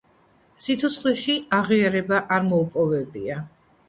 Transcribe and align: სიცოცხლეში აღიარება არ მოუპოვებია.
სიცოცხლეში 0.67 1.35
აღიარება 1.57 2.21
არ 2.39 2.47
მოუპოვებია. 2.47 3.37